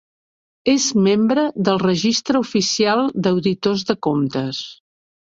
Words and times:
És 0.71 0.85
membre 1.07 1.43
del 1.67 1.77
Registre 1.83 2.41
Oficial 2.45 3.05
d'Auditors 3.29 3.85
de 3.91 3.97
Comptes. 4.09 4.65